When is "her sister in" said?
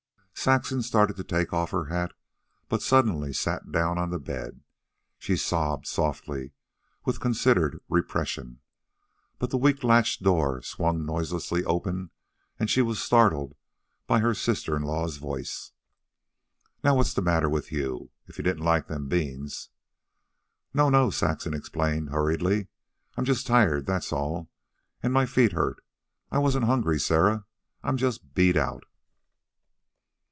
14.19-14.81